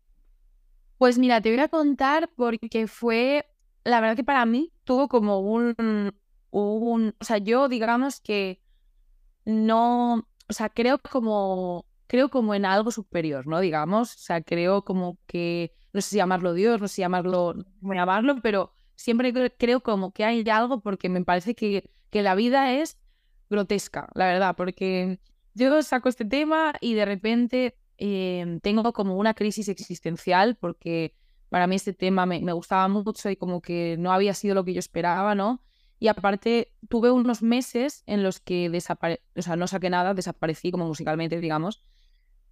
Pues 0.99 1.17
mira, 1.17 1.41
te 1.41 1.51
voy 1.51 1.61
a 1.61 1.69
contar 1.69 2.29
porque 2.35 2.89
fue, 2.89 3.47
la 3.85 4.01
verdad 4.01 4.17
que 4.17 4.25
para 4.25 4.45
mí 4.45 4.73
tuvo 4.83 5.07
como 5.07 5.39
un, 5.39 5.75
un, 6.51 7.15
o 7.21 7.25
sea, 7.25 7.39
yo 7.39 7.69
digamos 7.69 8.21
que 8.21 8.61
no, 9.45 10.27
o 10.49 10.53
sea, 10.53 10.69
creo 10.69 10.99
como, 10.99 11.87
creo 12.09 12.29
como 12.29 12.55
en 12.55 12.65
algo 12.65 12.91
superior, 12.91 13.47
¿no? 13.47 13.61
Digamos, 13.61 14.15
o 14.15 14.19
sea, 14.19 14.41
creo 14.41 14.85
como 14.85 15.17
que, 15.27 15.73
no 15.93 16.01
sé 16.01 16.11
si 16.11 16.17
llamarlo 16.17 16.55
Dios, 16.55 16.81
no 16.81 16.89
sé 16.89 16.97
si 16.97 17.03
llamarlo, 17.03 17.55
cómo 17.81 17.95
llamarlo, 17.95 18.41
pero 18.43 18.73
siempre 18.97 19.33
creo 19.57 19.81
como 19.81 20.11
que 20.13 20.25
hay 20.25 20.43
algo 20.49 20.81
porque 20.81 21.09
me 21.09 21.23
parece 21.25 21.55
que, 21.55 21.89
que 22.17 22.23
la 22.23 22.35
vida 22.35 22.73
es 22.73 22.97
grotesca, 23.51 24.09
la 24.15 24.25
verdad, 24.25 24.57
porque 24.57 25.21
yo 25.53 25.83
saco 25.83 26.09
este 26.09 26.25
tema 26.25 26.73
y 26.81 26.95
de 26.95 27.05
repente 27.05 27.77
em, 27.99 28.59
tengo 28.61 28.91
como 28.95 29.19
una 29.19 29.35
crisis 29.35 29.69
existencial 29.69 30.57
porque 30.57 31.15
para 31.51 31.67
mí 31.67 31.77
este 31.77 31.93
tema 31.93 32.25
me, 32.25 32.41
gustaba 32.55 32.89
mucho 32.89 33.29
y 33.29 33.37
como 33.37 33.61
que 33.61 33.97
no 33.99 34.13
había 34.13 34.33
sido 34.33 34.55
lo 34.55 34.65
que 34.65 34.73
yo 34.73 34.79
esperaba, 34.79 35.35
¿no? 35.35 35.63
Y 35.99 36.09
aparte, 36.09 36.73
tuve 36.89 37.11
unos 37.11 37.43
meses 37.43 38.03
en 38.07 38.23
los 38.23 38.41
que 38.41 38.71
desaparecí, 38.71 39.23
o 39.37 39.43
sea, 39.43 39.57
no 39.57 39.67
saqué 39.67 39.91
nada, 39.91 40.15
desaparecí 40.15 40.71
como 40.71 40.87
musicalmente, 40.87 41.39
digamos, 41.39 41.83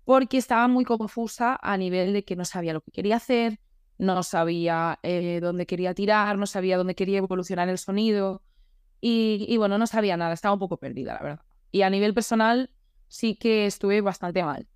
porque 0.05 0.37
estaba 0.37 0.69
muy 0.69 0.85
confusa 0.85 1.59
a 1.63 1.79
nivel 1.79 2.13
de 2.13 2.23
que 2.23 2.37
no 2.37 2.45
sabía 2.45 2.75
lo 2.75 2.83
que 2.83 2.91
quería 2.91 3.17
hacer, 3.17 3.61
no 3.97 4.23
sabía 4.25 4.99
eh, 5.03 5.41
dónde 5.41 5.65
quería 5.65 5.95
tirar, 5.95 6.37
no 6.37 6.47
sabía 6.47 6.77
dónde 6.77 6.95
quería 6.95 7.17
evolucionar 7.17 7.71
el 7.71 7.79
sonido 7.79 8.43
y, 9.07 9.57
bueno, 9.59 9.77
no 9.77 9.87
sabía 9.87 10.17
nada, 10.17 10.33
estaba 10.33 10.55
un 10.55 10.59
poco 10.59 10.79
perdida, 10.79 11.13
la 11.13 11.21
verdad. 11.23 11.45
Y 11.71 11.83
a 11.83 11.91
nivel 11.91 12.15
personal 12.15 12.71
sí 13.09 13.37
que 13.37 13.67
estuve 13.67 14.01
bastante 14.01 14.43
mal. 14.43 14.67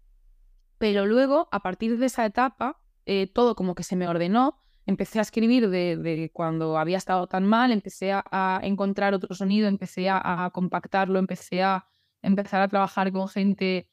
Pero 0.76 1.06
luego, 1.06 1.48
a 1.50 1.60
partir 1.60 1.98
de 1.98 2.06
esa 2.06 2.26
etapa, 2.26 2.78
eh, 3.06 3.26
todo 3.26 3.54
como 3.56 3.74
que 3.74 3.84
se 3.84 3.96
me 3.96 4.06
ordenó 4.06 4.60
empecé 4.84 5.18
a 5.18 5.22
escribir 5.22 5.68
de, 5.68 6.30
cuando 6.32 6.78
había 6.78 6.96
estado 6.96 7.26
tan 7.26 7.46
mal, 7.46 7.72
empecé 7.72 8.12
a, 8.12 8.60
encontrar 8.62 9.14
otro 9.14 9.34
sonido, 9.34 9.68
empecé 9.68 10.08
a, 10.10 10.50
compactarlo, 10.52 11.18
empecé 11.18 11.62
a 11.62 11.86
empezar 12.22 12.62
a 12.62 12.68
trabajar 12.68 13.12
con 13.12 13.28
gente 13.28 13.90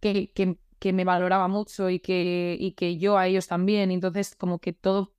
que, 0.00 0.32
que, 0.32 0.92
me 0.92 1.04
valoraba 1.04 1.48
mucho 1.48 1.90
y 1.90 1.98
que, 1.98 2.56
y 2.58 2.72
que 2.72 2.96
yo 2.96 3.18
a 3.18 3.26
ellos 3.26 3.48
también. 3.48 3.90
Entonces, 3.90 4.36
como 4.36 4.60
que 4.60 4.72
todo, 4.72 5.14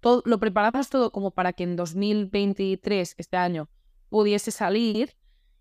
todo, 0.00 0.22
lo 0.26 0.38
preparabas 0.38 0.90
todo 0.90 1.10
como 1.10 1.32
para 1.32 1.52
que 1.52 1.64
en 1.64 1.74
2023, 1.74 3.16
este 3.18 3.36
año, 3.36 3.68
pudiese 4.08 4.50
salir. 4.50 5.14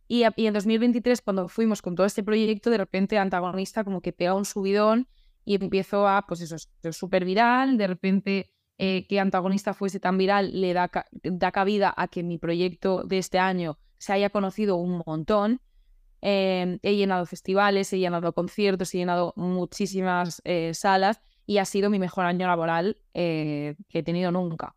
Y, 0.08 0.24
y 0.36 0.48
en 0.48 0.54
2023, 0.54 1.22
cuando 1.22 1.50
fuimos 1.50 1.82
con 1.82 1.96
todo 1.96 2.06
este 2.06 2.24
proyecto, 2.24 2.70
de 2.70 2.78
repente 2.78 3.18
antagonista 3.18 3.84
como 3.84 4.02
que 4.02 4.14
pega 4.14 4.34
un 4.34 4.46
subidón 4.46 5.08
y 5.44 5.56
empiezo 5.56 6.08
a, 6.08 6.26
pues 6.28 6.42
eso, 6.42 6.56
es 6.56 6.96
súper 6.96 7.26
viral, 7.26 7.78
de 7.78 7.88
repente 7.88 8.52
eh, 8.78 9.08
que 9.08 9.20
antagonista 9.20 9.74
fuese 9.74 10.00
tan 10.00 10.18
viral 10.18 10.62
le 10.62 10.74
da, 10.74 10.92
da 11.24 11.52
cabida 11.52 11.94
a 11.98 12.08
que 12.08 12.22
mi 12.22 12.38
proyecto 12.38 13.04
de 13.04 13.18
este 13.18 13.40
año 13.40 13.80
se 13.98 14.14
haya 14.14 14.30
conocido 14.30 14.76
un 14.76 15.02
montón. 15.06 15.62
Em, 16.22 16.80
he 16.84 16.96
llenado 16.96 17.26
festivales, 17.26 17.92
he 17.94 18.00
llenado 18.00 18.34
conciertos, 18.34 18.94
he 18.94 19.00
llenado 19.00 19.34
muchísimas 19.36 20.42
eh, 20.44 20.74
salas 20.74 21.22
y 21.46 21.60
ha 21.60 21.66
sido 21.66 21.90
mi 21.90 21.98
mejor 21.98 22.26
año 22.26 22.46
laboral 22.46 22.98
eh, 23.14 23.76
que 23.90 24.00
he 24.00 24.04
tenido 24.04 24.32
nunca. 24.32 24.76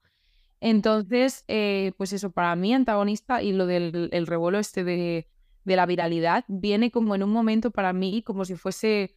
Entonces, 0.60 1.44
eh, 1.48 1.92
pues 1.96 2.12
eso, 2.12 2.30
para 2.30 2.54
mí 2.56 2.74
antagonista 2.74 3.42
y 3.42 3.52
lo 3.52 3.66
del 3.66 4.10
el 4.12 4.26
revuelo 4.26 4.58
este 4.58 4.84
de, 4.84 5.26
de, 5.64 5.76
la 5.76 5.86
viralidad 5.86 6.44
viene 6.48 6.90
como 6.90 7.14
en 7.14 7.22
un 7.22 7.30
momento 7.30 7.70
para 7.70 7.92
mí 7.92 8.22
como 8.22 8.44
si 8.44 8.56
fuese 8.56 9.16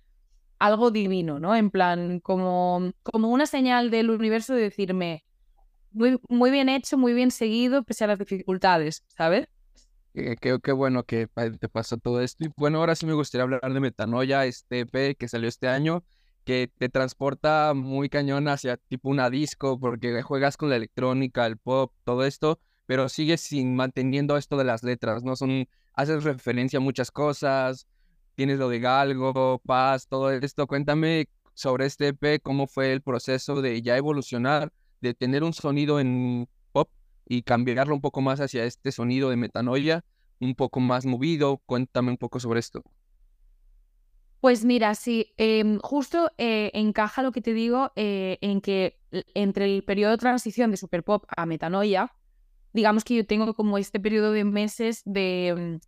algo 0.59 0.91
divino, 0.91 1.39
¿no? 1.39 1.55
En 1.55 1.69
plan, 1.69 2.21
como, 2.21 2.93
como 3.03 3.29
una 3.29 3.45
señal 3.45 3.91
del 3.91 4.09
universo 4.09 4.53
de 4.53 4.61
decirme, 4.61 5.25
muy, 5.91 6.19
muy 6.29 6.51
bien 6.51 6.69
hecho, 6.69 6.97
muy 6.97 7.13
bien 7.13 7.31
seguido, 7.31 7.83
pese 7.83 8.05
a 8.05 8.07
las 8.07 8.19
dificultades, 8.19 9.03
¿sabes? 9.09 9.47
Qué, 10.13 10.71
bueno 10.71 11.03
que 11.03 11.27
te 11.59 11.69
pasó 11.69 11.97
todo 11.97 12.21
esto. 12.21 12.45
Y 12.45 12.51
bueno, 12.55 12.79
ahora 12.79 12.95
sí 12.95 13.05
me 13.05 13.13
gustaría 13.13 13.43
hablar 13.43 13.73
de 13.73 13.79
Metanoia, 13.79 14.45
este 14.45 14.81
EP 14.81 15.15
que 15.17 15.27
salió 15.27 15.49
este 15.49 15.67
año, 15.67 16.03
que 16.43 16.71
te 16.77 16.89
transporta 16.89 17.73
muy 17.73 18.09
cañón 18.09 18.47
hacia 18.47 18.77
tipo 18.77 19.09
una 19.09 19.29
disco, 19.29 19.79
porque 19.79 20.21
juegas 20.21 20.57
con 20.57 20.69
la 20.69 20.75
electrónica, 20.75 21.45
el 21.45 21.57
pop, 21.57 21.93
todo 22.03 22.25
esto, 22.25 22.59
pero 22.85 23.09
sigues 23.09 23.41
sin 23.41 23.75
manteniendo 23.75 24.37
esto 24.37 24.57
de 24.57 24.63
las 24.65 24.83
letras, 24.83 25.23
¿no? 25.23 25.35
Son, 25.35 25.67
haces 25.93 26.23
referencia 26.23 26.77
a 26.77 26.81
muchas 26.81 27.11
cosas, 27.11 27.87
tienes 28.35 28.59
lo 28.59 28.69
de 28.69 28.79
Galgo, 28.79 29.61
Paz, 29.65 30.07
todo 30.07 30.31
esto. 30.31 30.67
Cuéntame 30.67 31.27
sobre 31.53 31.85
este 31.85 32.09
EP, 32.09 32.41
cómo 32.41 32.67
fue 32.67 32.93
el 32.93 33.01
proceso 33.01 33.61
de 33.61 33.81
ya 33.81 33.97
evolucionar, 33.97 34.71
de 35.01 35.13
tener 35.13 35.43
un 35.43 35.53
sonido 35.53 35.99
en 35.99 36.47
y 37.25 37.43
cambiarlo 37.43 37.95
un 37.95 38.01
poco 38.01 38.21
más 38.21 38.39
hacia 38.39 38.65
este 38.65 38.91
sonido 38.91 39.29
de 39.29 39.37
metanoia, 39.37 40.03
un 40.39 40.55
poco 40.55 40.79
más 40.79 41.05
movido. 41.05 41.61
Cuéntame 41.65 42.11
un 42.11 42.17
poco 42.17 42.39
sobre 42.39 42.59
esto. 42.59 42.83
Pues 44.43 44.65
mira, 44.65 44.93
sí, 44.93 45.33
em, 45.37 45.79
justo 45.79 46.29
eh, 46.37 46.69
encaja 46.73 47.23
lo 47.23 47.31
que 47.31 47.39
te 47.41 47.53
digo 47.53 47.93
eh, 47.95 48.39
en 48.41 48.59
que 48.59 48.99
entre 49.35 49.73
el 49.73 49.85
periodo 49.85 50.11
de 50.11 50.17
transición 50.17 50.69
de 50.69 50.75
super 50.75 51.01
pop 51.01 51.23
a 51.37 51.45
metanoia, 51.45 52.13
digamos 52.73 53.05
que 53.05 53.15
yo 53.15 53.25
tengo 53.25 53.53
como 53.53 53.77
este 53.77 54.01
periodo 54.01 54.33
de 54.33 54.43
meses 54.43 55.01
de, 55.05 55.79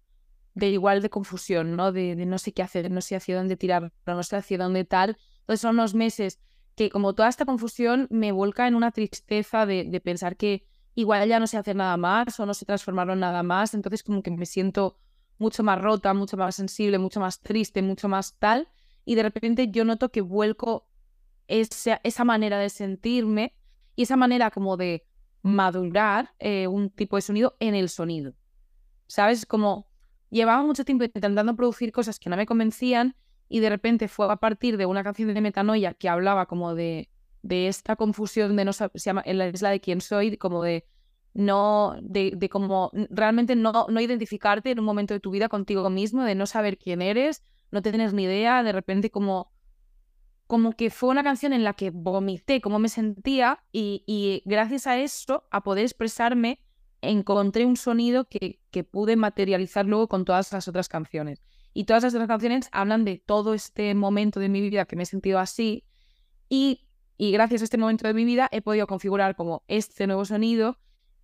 de 0.54 0.70
igual 0.70 1.02
de 1.02 1.10
confusión, 1.10 1.76
¿no? 1.76 1.92
De, 1.92 2.16
no 2.16 2.38
sé 2.38 2.54
qué 2.54 2.64
hacer, 2.64 2.90
no 2.90 3.02
sé 3.02 3.18
hacia 3.18 3.36
dónde 3.36 3.58
tirar, 3.58 3.92
no 4.06 4.24
sé 4.24 4.38
hacia 4.38 4.58
dónde 4.58 4.86
tal. 4.86 5.18
Entonces 5.42 5.60
son 5.60 5.76
unos 5.76 5.94
meses 5.94 6.40
que 6.76 6.90
como 6.90 7.14
toda 7.14 7.28
esta 7.28 7.44
confusión 7.44 8.08
me 8.10 8.32
vuelca 8.32 8.70
en 8.70 8.76
una 8.76 8.92
tristeza 8.92 9.66
de, 9.66 9.84
de 9.84 10.00
pensar 10.00 10.38
que 10.38 10.66
igual 10.94 11.28
ya 11.28 11.42
no 11.42 11.48
sé 11.48 11.58
hacer 11.58 11.76
nada 11.76 11.98
más 11.98 12.40
o 12.40 12.46
no 12.46 12.54
sé 12.54 12.66
transformarlo 12.66 13.12
en 13.12 13.20
nada 13.20 13.44
más, 13.44 13.74
entonces 13.74 14.02
como 14.02 14.24
que 14.24 14.32
me 14.32 14.46
siento 14.46 14.96
mucho 15.38 15.64
más 15.64 15.82
rota, 15.82 16.14
mucho 16.14 16.38
más 16.38 16.56
sensible, 16.56 16.98
mucho 16.98 17.20
más 17.20 17.42
triste, 17.42 17.82
mucho 17.82 18.08
más 18.08 18.38
tal, 18.38 18.68
y 19.04 19.16
de 19.16 19.24
repente 19.24 19.70
yo 19.70 19.86
noto 19.86 20.10
que 20.10 20.22
vuelco 20.22 20.88
esa, 21.48 22.00
esa 22.04 22.24
manera 22.24 22.60
de 22.60 22.70
sentirme 22.70 23.54
y 23.96 24.04
esa 24.04 24.18
manera 24.18 24.52
como 24.52 24.78
de 24.78 25.06
madurar 25.42 26.34
eh, 26.40 26.68
un 26.68 26.90
tipo 26.90 27.16
de 27.18 27.22
sonido 27.22 27.56
en 27.60 27.76
el 27.76 27.90
sonido. 27.90 28.34
¿Sabes? 29.08 29.46
Como 29.46 29.88
llevaba 30.32 30.64
mucho 30.64 30.84
tiempo 30.86 31.04
intentando 31.04 31.56
producir 31.56 31.92
cosas 31.92 32.20
que 32.20 32.30
no 32.30 32.38
me 32.38 32.48
convencían 32.48 33.16
y 33.48 33.60
de 33.60 33.70
repente 33.70 34.08
fue 34.08 34.32
a 34.32 34.38
partir 34.38 34.78
de 34.78 34.88
una 34.88 35.04
canción 35.04 35.32
de 35.34 35.40
Metanoia 35.40 35.94
que 35.94 36.10
hablaba 36.10 36.48
como 36.48 36.74
de 36.74 37.10
de 37.46 37.68
esta 37.68 37.96
confusión 37.96 38.56
de 38.56 38.66
no 38.66 38.74
se 38.74 38.90
llama 38.96 39.24
isla 39.26 39.70
de 39.70 39.80
quién 39.80 40.02
soy, 40.02 40.36
como 40.36 40.64
de 40.64 40.88
no, 41.36 41.96
de, 42.02 42.32
de 42.36 42.50
como 42.50 42.92
realmente 43.10 43.56
no, 43.56 43.86
no 43.90 44.00
identificarte 44.00 44.72
en 44.72 44.80
un 44.80 44.86
momento 44.86 45.14
de 45.14 45.20
tu 45.20 45.30
vida 45.30 45.50
contigo 45.50 45.90
mismo, 45.90 46.24
de 46.24 46.34
no 46.34 46.48
saber 46.48 46.78
quién 46.78 47.02
eres, 47.02 47.44
no 47.72 47.82
tener 47.82 48.14
ni 48.14 48.24
idea, 48.24 48.64
de 48.64 48.72
repente 48.72 49.12
como, 49.12 49.52
como 50.48 50.72
que 50.72 50.90
fue 50.90 51.10
una 51.10 51.24
canción 51.24 51.54
en 51.54 51.64
la 51.64 51.74
que 51.74 51.92
vomité 51.92 52.62
cómo 52.62 52.80
me 52.80 52.90
sentía 52.90 53.64
y, 53.72 54.04
y 54.08 54.42
gracias 54.46 54.88
a 54.88 54.98
eso, 54.98 55.44
a 55.52 55.62
poder 55.62 55.84
expresarme, 55.84 56.62
encontré 57.02 57.66
un 57.66 57.76
sonido 57.76 58.26
que, 58.30 58.62
que 58.72 58.84
pude 58.84 59.18
materializar 59.18 59.86
luego 59.86 60.08
con 60.08 60.26
todas 60.26 60.52
las 60.54 60.68
otras 60.68 60.88
canciones. 60.88 61.42
Y 61.74 61.84
todas 61.84 62.04
las 62.04 62.14
otras 62.14 62.30
canciones 62.30 62.70
hablan 62.72 63.04
de 63.04 63.18
todo 63.18 63.54
este 63.54 63.94
momento 63.94 64.40
de 64.40 64.48
mi 64.48 64.62
vida 64.62 64.86
que 64.86 64.96
me 64.96 65.04
he 65.04 65.06
sentido 65.06 65.40
así 65.40 65.84
y 66.48 66.86
y 67.18 67.32
gracias 67.32 67.62
a 67.62 67.64
este 67.64 67.78
momento 67.78 68.08
de 68.08 68.14
mi 68.14 68.26
vida 68.26 68.50
he 68.52 68.62
podido 68.62 68.88
configurar 68.88 69.36
como 69.36 69.64
este 69.68 70.06
nuevo 70.06 70.26
sonido 70.26 70.78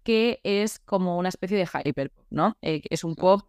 que 0.03 0.39
es 0.43 0.79
como 0.79 1.17
una 1.17 1.29
especie 1.29 1.57
de 1.57 1.65
hyperpop, 1.65 2.25
¿no? 2.29 2.57
Eh, 2.61 2.81
es 2.89 3.03
un 3.03 3.15
pop 3.15 3.41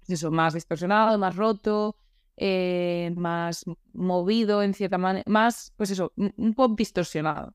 pues 0.00 0.10
eso, 0.18 0.30
más 0.30 0.54
distorsionado, 0.54 1.18
más 1.18 1.36
roto, 1.36 1.96
eh, 2.36 3.12
más 3.16 3.64
movido 3.92 4.62
en 4.62 4.74
cierta 4.74 4.98
manera, 4.98 5.24
más, 5.26 5.72
pues 5.76 5.90
eso, 5.90 6.12
un 6.16 6.54
pop 6.54 6.76
distorsionado. 6.76 7.54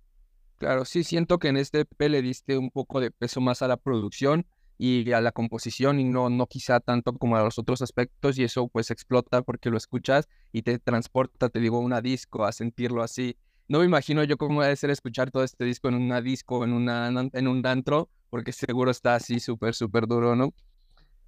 Claro, 0.57 0.85
sí, 0.85 1.03
siento 1.03 1.39
que 1.39 1.49
en 1.49 1.57
este 1.57 1.81
EP 1.81 2.09
le 2.09 2.21
diste 2.21 2.57
un 2.57 2.69
poco 2.69 2.99
de 2.99 3.11
peso 3.11 3.41
más 3.41 3.61
a 3.61 3.67
la 3.67 3.77
producción 3.77 4.45
y 4.77 5.11
a 5.11 5.21
la 5.21 5.31
composición 5.31 5.99
y 5.99 6.03
no, 6.03 6.29
no 6.29 6.47
quizá 6.47 6.79
tanto 6.79 7.13
como 7.13 7.37
a 7.37 7.43
los 7.43 7.59
otros 7.59 7.81
aspectos 7.81 8.37
y 8.37 8.43
eso 8.43 8.67
pues 8.67 8.91
explota 8.91 9.41
porque 9.41 9.69
lo 9.69 9.77
escuchas 9.77 10.27
y 10.51 10.61
te 10.63 10.79
transporta, 10.79 11.49
te 11.49 11.59
digo, 11.59 11.79
una 11.79 12.01
disco 12.01 12.45
a 12.45 12.51
sentirlo 12.51 13.03
así 13.03 13.37
no 13.67 13.79
me 13.79 13.85
imagino 13.85 14.23
yo 14.23 14.37
cómo 14.37 14.61
debe 14.61 14.75
ser 14.75 14.89
escuchar 14.89 15.31
todo 15.31 15.43
este 15.43 15.65
disco 15.65 15.87
en 15.87 15.95
una 15.95 16.21
disco, 16.21 16.63
en, 16.63 16.73
una, 16.73 17.07
en 17.07 17.47
un 17.47 17.65
antro, 17.65 18.09
porque 18.33 18.51
seguro 18.51 18.89
está 18.89 19.13
así 19.13 19.39
súper, 19.39 19.75
súper 19.75 20.07
duro, 20.07 20.35
¿no? 20.35 20.55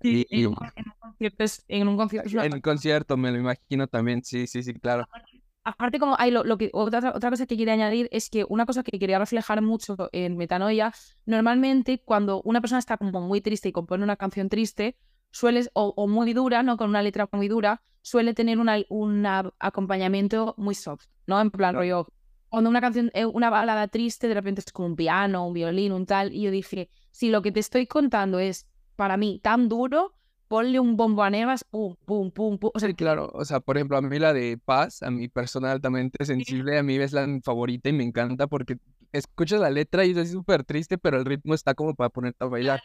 Sí, 0.02 0.26
y, 0.28 0.42
en, 0.42 0.48
un 0.48 0.56
concierto, 0.56 1.46
en 1.68 1.88
un 1.88 1.98
concierto. 1.98 2.42
En 2.42 2.54
un 2.56 2.62
concierto 2.62 3.16
me 3.16 3.32
lo 3.32 3.38
imagino 3.38 3.86
también, 3.86 4.24
sí, 4.24 4.48
sí, 4.48 4.64
sí, 4.64 4.74
claro. 4.74 5.06
Aparte, 5.64 6.00
como 6.00 6.16
hay 6.18 6.32
lo, 6.32 6.44
lo 6.44 6.58
que 6.58 6.72
otra, 6.74 7.14
otra 7.16 7.30
cosa 7.30 7.46
que 7.46 7.58
quería 7.58 7.74
añadir 7.74 8.10
es 8.12 8.32
que 8.32 8.44
una 8.50 8.66
cosa 8.66 8.82
que 8.82 8.98
quería 8.98 9.20
reflejar 9.20 9.62
mucho 9.62 9.96
en 10.14 10.36
Metanoia, 10.36 10.94
normalmente 11.28 12.02
cuando 12.04 12.42
una 12.42 12.60
persona 12.60 12.80
está 12.80 12.98
como 12.98 13.22
muy 13.22 13.40
triste 13.40 13.70
y 13.70 13.72
compone 13.72 14.04
una 14.04 14.16
canción 14.16 14.50
triste, 14.50 14.98
suele, 15.30 15.70
o, 15.74 16.08
muy 16.08 16.34
dura, 16.34 16.64
¿no? 16.64 16.76
Con 16.76 16.90
una 16.90 17.04
letra 17.04 17.30
muy 17.34 17.48
dura, 17.48 17.84
suele 18.02 18.34
tener 18.34 18.58
un 18.58 18.72
una 18.90 19.52
acompañamiento 19.60 20.56
muy 20.58 20.74
soft, 20.74 21.06
¿no? 21.28 21.40
En 21.40 21.52
plan 21.52 21.76
rollo 21.76 22.08
cuando 22.50 22.70
una 22.70 22.82
canción, 22.82 23.12
eh, 23.14 23.26
una 23.26 23.50
balada 23.50 23.88
triste, 23.88 24.28
de 24.28 24.34
repente 24.34 24.62
es 24.66 24.72
como 24.72 24.88
un 24.88 24.96
piano, 24.96 25.48
un 25.48 25.54
violín, 25.54 25.92
un 25.92 26.06
tal, 26.06 26.34
y 26.34 26.44
yo 26.44 26.52
dije, 26.52 26.90
si 27.12 27.30
lo 27.30 27.42
que 27.42 27.52
te 27.52 27.60
estoy 27.60 27.88
contando 27.88 28.40
es 28.40 28.68
para 28.96 29.18
mí 29.18 29.40
tan 29.44 29.68
duro, 29.68 30.14
ponle 30.48 30.80
un 30.80 30.96
bombo 30.96 31.24
a 31.24 31.30
nevas, 31.30 31.64
pum, 31.64 31.96
pum, 32.06 32.32
pum, 32.32 32.58
pum. 32.58 32.72
O 32.74 32.80
sea, 32.80 32.94
claro, 32.94 33.32
o 33.34 33.44
sea, 33.46 33.60
por 33.60 33.78
ejemplo, 33.78 33.98
a 33.98 34.02
mí 34.02 34.20
la 34.20 34.34
de 34.34 34.58
Paz, 34.64 35.04
a 35.04 35.12
mi 35.12 35.28
persona 35.28 35.72
altamente 35.72 36.24
sensible, 36.26 36.78
a 36.78 36.84
mí 36.84 36.96
es 36.96 37.14
la 37.14 37.28
favorita 37.44 37.90
y 37.90 37.94
me 37.94 38.04
encanta 38.04 38.48
porque 38.48 38.78
escuchas 39.12 39.60
la 39.60 39.70
letra 39.70 40.06
y 40.06 40.18
es 40.18 40.32
súper 40.32 40.64
triste, 40.64 40.98
pero 40.98 41.18
el 41.18 41.26
ritmo 41.26 41.54
está 41.54 41.74
como 41.74 41.96
para 41.96 42.10
ponerte 42.10 42.44
a 42.44 42.48
bailar. 42.48 42.82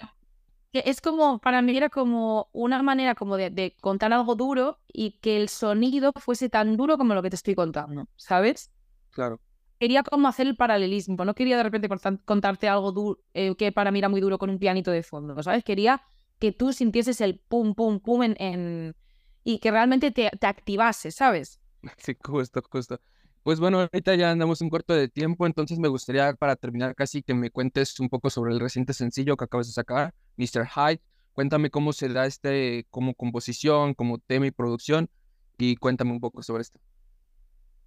Es 0.72 1.00
como, 1.00 1.40
para 1.40 1.62
mí 1.62 1.76
era 1.76 1.88
como 1.88 2.48
una 2.52 2.80
manera 2.82 3.16
como 3.16 3.36
de, 3.36 3.50
de, 3.50 3.76
contar 3.80 4.12
algo 4.12 4.36
duro 4.36 4.78
y 4.86 5.18
que 5.18 5.36
el 5.36 5.48
sonido 5.48 6.12
fuese 6.16 6.48
tan 6.48 6.76
duro 6.76 6.96
como 6.96 7.14
lo 7.14 7.22
que 7.22 7.30
te 7.30 7.36
estoy 7.36 7.56
contando, 7.56 8.06
¿sabes? 8.16 8.70
Claro 9.10 9.40
quería 9.80 10.02
como 10.02 10.28
hacer 10.28 10.46
el 10.46 10.56
paralelismo, 10.56 11.24
no 11.24 11.34
quería 11.34 11.56
de 11.56 11.62
repente 11.62 11.88
contarte 12.26 12.68
algo 12.68 12.92
duro, 12.92 13.20
eh, 13.32 13.56
que 13.56 13.72
para 13.72 13.90
mí 13.90 13.98
era 13.98 14.10
muy 14.10 14.20
duro 14.20 14.36
con 14.38 14.50
un 14.50 14.58
pianito 14.58 14.90
de 14.90 15.02
fondo, 15.02 15.42
¿sabes? 15.42 15.64
Quería 15.64 16.02
que 16.38 16.52
tú 16.52 16.72
sintieses 16.74 17.20
el 17.22 17.38
pum, 17.38 17.74
pum, 17.74 17.98
pum 17.98 18.22
en, 18.22 18.94
y 19.42 19.58
que 19.58 19.70
realmente 19.70 20.10
te, 20.10 20.30
te 20.38 20.46
activase, 20.46 21.10
¿sabes? 21.10 21.60
Sí, 21.96 22.14
justo, 22.22 22.62
justo. 22.70 23.00
Pues 23.42 23.58
bueno, 23.58 23.80
ahorita 23.80 24.14
ya 24.16 24.30
andamos 24.30 24.60
un 24.60 24.68
corto 24.68 24.92
de 24.92 25.08
tiempo, 25.08 25.46
entonces 25.46 25.78
me 25.78 25.88
gustaría 25.88 26.34
para 26.34 26.56
terminar 26.56 26.94
casi 26.94 27.22
que 27.22 27.32
me 27.32 27.50
cuentes 27.50 27.98
un 27.98 28.10
poco 28.10 28.28
sobre 28.28 28.52
el 28.52 28.60
reciente 28.60 28.92
sencillo 28.92 29.34
que 29.38 29.44
acabas 29.44 29.66
de 29.66 29.72
sacar, 29.72 30.14
Mr. 30.36 30.68
Hyde. 30.68 31.00
Cuéntame 31.32 31.70
cómo 31.70 31.94
se 31.94 32.10
da 32.10 32.26
este 32.26 32.86
como 32.90 33.14
composición, 33.14 33.94
como 33.94 34.18
tema 34.18 34.46
y 34.46 34.50
producción 34.50 35.08
y 35.56 35.76
cuéntame 35.76 36.12
un 36.12 36.20
poco 36.20 36.42
sobre 36.42 36.60
esto. 36.62 36.78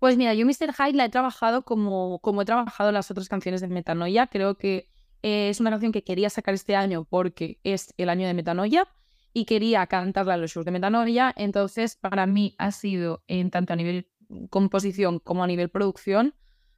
Pues 0.04 0.18
mira, 0.18 0.34
yo 0.34 0.46
Mr. 0.46 0.74
Hyde 0.74 0.98
la 0.98 1.06
he 1.06 1.10
trabajado 1.10 1.64
como, 1.64 2.20
como 2.20 2.42
he 2.42 2.46
trabajado 2.46 2.92
las 2.92 3.10
otras 3.10 3.30
canciones 3.30 3.62
de 3.62 3.70
Metanoia. 3.70 4.28
Creo 4.28 4.58
que 4.58 4.90
es 5.22 5.62
una 5.62 5.70
canción 5.70 5.94
que 5.94 6.04
quería 6.04 6.30
sacar 6.30 6.54
este 6.54 6.76
año 6.76 7.06
porque 7.06 7.62
es 7.64 7.94
el 7.96 8.10
año 8.10 8.28
de 8.28 8.34
Metanoia 8.34 8.86
y 9.32 9.46
quería 9.46 9.88
cantarla 9.88 10.36
en 10.36 10.42
los 10.42 10.52
shows 10.52 10.66
de 10.66 10.72
Metanoia. 10.72 11.34
Entonces, 11.38 11.96
para 11.96 12.26
mí 12.26 12.54
ha 12.58 12.74
sido, 12.74 13.24
en 13.28 13.50
tanto 13.50 13.72
a 13.72 13.78
nivel 13.78 14.10
composición 14.50 15.20
como 15.20 15.42
a 15.42 15.48
nivel 15.48 15.70
producción, 15.70 16.36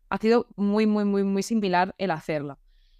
ha 0.10 0.20
sido 0.20 0.46
muy, 0.56 0.86
muy, 0.86 1.04
muy, 1.04 1.24
muy 1.24 1.42
similar 1.42 1.96
el 1.98 2.12
hacerla. 2.12 2.60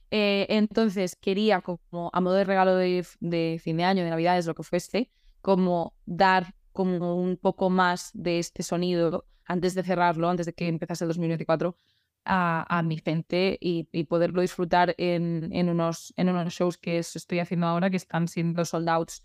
Eh, 0.10 0.48
entonces, 0.50 1.16
quería, 1.16 1.62
como 1.62 2.10
a 2.12 2.20
modo 2.20 2.34
de 2.34 2.46
regalo 2.46 2.76
de, 2.76 3.06
de 3.20 3.62
fin 3.64 3.78
de 3.78 3.84
año, 3.84 4.04
de 4.04 4.10
Navidades, 4.10 4.48
lo 4.48 4.56
que 4.56 4.64
fuese, 4.64 5.12
como 5.42 5.94
dar 6.08 6.56
como 6.76 7.16
un 7.16 7.38
poco 7.38 7.72
más 7.72 8.12
de 8.14 8.38
este 8.38 8.62
sonido 8.62 9.26
antes 9.46 9.74
de 9.74 9.84
cerrarlo, 9.84 10.30
antes 10.30 10.46
de 10.46 10.54
que 10.54 10.68
empezase 10.68 11.06
el 11.06 11.10
2024, 11.10 11.76
a, 12.26 12.78
a 12.78 12.84
mi 12.84 12.98
gente 12.98 13.58
y, 13.60 13.88
y, 13.92 14.04
poderlo 14.04 14.42
disfrutar 14.42 14.96
en, 14.98 15.50
en, 15.54 15.70
unos, 15.70 16.14
en 16.18 16.30
unos 16.30 16.54
shows 16.54 16.78
que 16.78 16.98
estoy 17.00 17.40
haciendo 17.40 17.68
ahora, 17.68 17.90
que 17.90 17.98
están 17.98 18.28
siendo 18.28 18.66
sold 18.66 18.90
outs 18.90 19.24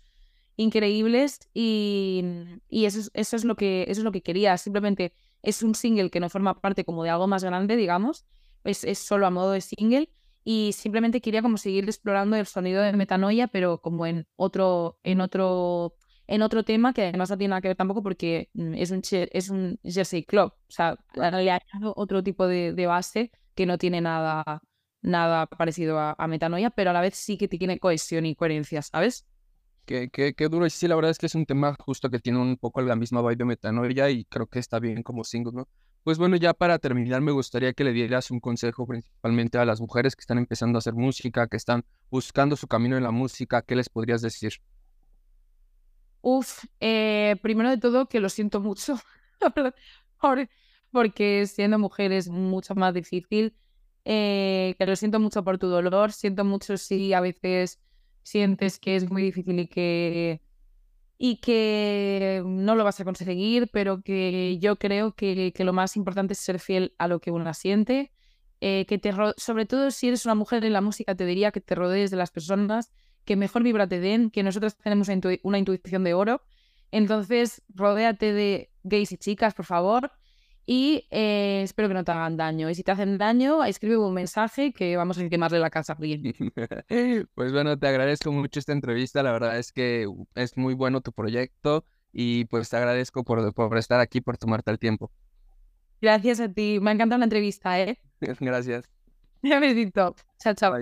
increíbles 0.55 1.39
y, 1.53 2.23
y 2.69 2.85
eso, 2.85 2.99
es, 2.99 3.11
eso, 3.13 3.35
es 3.35 3.45
lo 3.45 3.55
que, 3.55 3.83
eso 3.87 4.01
es 4.01 4.05
lo 4.05 4.11
que 4.11 4.21
quería. 4.21 4.57
Simplemente 4.57 5.13
es 5.41 5.63
un 5.63 5.75
single 5.75 6.09
que 6.09 6.19
no 6.19 6.29
forma 6.29 6.61
parte 6.61 6.85
como 6.85 7.03
de 7.03 7.09
algo 7.09 7.27
más 7.27 7.43
grande, 7.43 7.75
digamos. 7.75 8.25
Es, 8.63 8.83
es 8.83 8.99
solo 8.99 9.25
a 9.25 9.31
modo 9.31 9.51
de 9.51 9.61
single 9.61 10.09
y 10.43 10.71
simplemente 10.73 11.21
quería 11.21 11.41
como 11.41 11.57
seguir 11.57 11.85
explorando 11.85 12.35
el 12.35 12.45
sonido 12.45 12.81
de 12.81 12.93
metanoia, 12.93 13.47
pero 13.47 13.81
como 13.81 14.05
en 14.05 14.27
otro, 14.35 14.99
en 15.03 15.21
otro, 15.21 15.95
en 16.31 16.41
otro 16.41 16.63
tema 16.63 16.93
que 16.93 17.03
además 17.07 17.29
no 17.29 17.37
tiene 17.37 17.49
nada 17.49 17.61
que 17.61 17.67
ver 17.67 17.77
tampoco 17.77 18.01
porque 18.01 18.49
mm, 18.53 18.73
es 18.75 18.91
un, 18.91 19.01
es 19.11 19.49
un 19.49 19.77
Jersey 19.83 20.23
Club. 20.23 20.53
O 20.53 20.71
sea, 20.71 20.95
le 21.13 21.25
añado 21.51 21.93
otro 21.97 22.23
tipo 22.23 22.47
de, 22.47 22.71
de, 22.71 22.87
base 22.87 23.31
que 23.53 23.65
no 23.65 23.77
tiene 23.77 23.99
nada, 23.99 24.61
nada 25.01 25.45
parecido 25.47 25.99
a, 25.99 26.15
a, 26.17 26.27
metanoia, 26.27 26.69
pero 26.69 26.91
a 26.91 26.93
la 26.93 27.01
vez 27.01 27.15
sí 27.15 27.37
que 27.37 27.49
tiene 27.49 27.79
cohesión 27.79 28.25
y 28.25 28.35
coherencia, 28.35 28.81
¿sabes? 28.81 29.27
Qué, 29.85 30.09
qué, 30.09 30.33
qué 30.33 30.47
duro. 30.47 30.65
Y 30.65 30.69
sí, 30.69 30.87
la 30.87 30.95
verdad 30.95 31.11
es 31.11 31.17
que 31.17 31.25
es 31.25 31.35
un 31.35 31.45
tema 31.45 31.75
justo 31.77 32.09
que 32.09 32.19
tiene 32.19 32.39
un 32.39 32.55
poco 32.55 32.81
la 32.81 32.95
misma 32.95 33.21
vibe 33.21 33.35
de 33.35 33.45
metanoia 33.45 34.09
y 34.09 34.23
creo 34.23 34.47
que 34.47 34.59
está 34.59 34.79
bien 34.79 35.03
como 35.03 35.25
single, 35.25 35.51
¿no? 35.53 35.67
Pues 36.03 36.17
bueno, 36.17 36.37
ya 36.37 36.53
para 36.53 36.79
terminar, 36.79 37.19
me 37.19 37.33
gustaría 37.33 37.73
que 37.73 37.83
le 37.83 37.91
dieras 37.91 38.31
un 38.31 38.39
consejo 38.39 38.87
principalmente 38.87 39.57
a 39.57 39.65
las 39.65 39.81
mujeres 39.81 40.15
que 40.15 40.21
están 40.21 40.37
empezando 40.37 40.77
a 40.77 40.79
hacer 40.79 40.93
música, 40.93 41.47
que 41.47 41.57
están 41.57 41.83
buscando 42.09 42.55
su 42.55 42.67
camino 42.67 42.95
en 42.95 43.03
la 43.03 43.11
música. 43.11 43.61
¿Qué 43.61 43.75
les 43.75 43.89
podrías 43.89 44.21
decir? 44.21 44.53
Uf, 46.21 46.63
eh, 46.79 47.35
primero 47.41 47.69
de 47.69 47.77
todo 47.77 48.07
que 48.07 48.19
lo 48.19 48.29
siento 48.29 48.61
mucho, 48.61 48.95
porque 50.91 51.47
siendo 51.47 51.79
mujer 51.79 52.11
es 52.11 52.29
mucho 52.29 52.75
más 52.75 52.93
difícil. 52.93 53.55
Eh, 54.05 54.75
que 54.79 54.85
lo 54.87 54.95
siento 54.95 55.19
mucho 55.19 55.43
por 55.43 55.59
tu 55.59 55.67
dolor, 55.67 56.11
siento 56.11 56.43
mucho 56.43 56.77
si 56.77 57.13
a 57.13 57.21
veces 57.21 57.79
sientes 58.23 58.79
que 58.79 58.95
es 58.95 59.09
muy 59.11 59.21
difícil 59.23 59.59
y 59.59 59.67
que 59.67 60.41
y 61.17 61.37
que 61.37 62.41
no 62.45 62.75
lo 62.75 62.83
vas 62.83 62.99
a 62.99 63.05
conseguir, 63.05 63.69
pero 63.71 64.01
que 64.01 64.57
yo 64.59 64.77
creo 64.77 65.13
que, 65.15 65.53
que 65.53 65.63
lo 65.63 65.73
más 65.73 65.95
importante 65.97 66.33
es 66.33 66.39
ser 66.39 66.59
fiel 66.59 66.95
a 66.97 67.07
lo 67.07 67.21
que 67.21 67.31
uno 67.31 67.53
siente. 67.53 68.11
Eh, 68.61 68.85
que 68.87 68.99
te 68.99 69.13
sobre 69.37 69.65
todo 69.65 69.91
si 69.91 70.07
eres 70.09 70.25
una 70.25 70.35
mujer 70.35 70.65
en 70.65 70.73
la 70.73 70.81
música, 70.81 71.15
te 71.15 71.25
diría 71.25 71.51
que 71.51 71.61
te 71.61 71.75
rodees 71.75 72.11
de 72.11 72.17
las 72.17 72.31
personas 72.31 72.91
que 73.25 73.35
mejor 73.35 73.63
vibra 73.63 73.87
te 73.87 73.99
den, 73.99 74.29
que 74.29 74.43
nosotros 74.43 74.75
tenemos 74.77 75.09
una 75.43 75.57
intuición 75.57 76.03
de 76.03 76.13
oro. 76.13 76.41
Entonces, 76.91 77.61
rodéate 77.73 78.33
de 78.33 78.71
gays 78.83 79.11
y 79.11 79.17
chicas, 79.17 79.53
por 79.53 79.65
favor, 79.65 80.11
y 80.65 81.07
eh, 81.11 81.61
espero 81.63 81.87
que 81.87 81.93
no 81.93 82.03
te 82.03 82.11
hagan 82.11 82.37
daño. 82.37 82.69
Y 82.69 82.75
si 82.75 82.83
te 82.83 82.91
hacen 82.91 83.17
daño, 83.17 83.63
escribe 83.63 83.97
un 83.97 84.13
mensaje 84.13 84.73
que 84.73 84.95
vamos 84.97 85.17
a 85.17 85.27
quemarle 85.29 85.59
la 85.59 85.69
casa 85.69 85.95
bien. 85.95 86.21
pues 87.35 87.51
bueno, 87.51 87.77
te 87.77 87.87
agradezco 87.87 88.31
mucho 88.31 88.59
esta 88.59 88.73
entrevista. 88.73 89.23
La 89.23 89.31
verdad 89.31 89.57
es 89.57 89.71
que 89.71 90.07
es 90.35 90.57
muy 90.57 90.73
bueno 90.73 91.01
tu 91.01 91.11
proyecto 91.11 91.85
y 92.13 92.45
pues 92.45 92.69
te 92.69 92.77
agradezco 92.77 93.23
por, 93.23 93.53
por 93.53 93.77
estar 93.77 93.99
aquí, 93.99 94.21
por 94.21 94.37
tomarte 94.37 94.71
el 94.71 94.79
tiempo. 94.79 95.11
Gracias 96.01 96.39
a 96.39 96.51
ti. 96.51 96.79
Me 96.81 96.91
ha 96.91 96.93
encantado 96.93 97.19
la 97.19 97.25
entrevista, 97.25 97.79
¿eh? 97.79 97.99
Gracias. 98.19 98.85
Un 99.43 99.59
besito. 99.59 100.15
Chao, 100.39 100.53
chao. 100.53 100.73